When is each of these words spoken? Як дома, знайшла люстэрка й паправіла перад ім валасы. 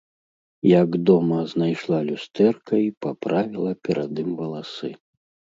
Як 0.67 0.89
дома, 1.09 1.37
знайшла 1.51 1.99
люстэрка 2.09 2.73
й 2.87 2.97
паправіла 3.07 3.71
перад 3.89 4.11
ім 4.27 4.31
валасы. 4.41 4.91